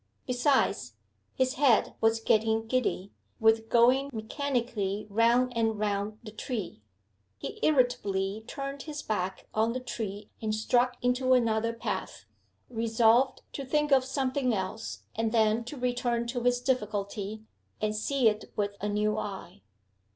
[0.25, 0.95] Besides,
[1.35, 6.81] his head was getting giddy, with going mechanically round and round the tree.
[7.37, 12.25] He irritably turned his back on the tree and struck into another path:
[12.67, 17.43] resolved to think of something else, and then to return to his difficulty,
[17.79, 19.61] and see it with a new eye.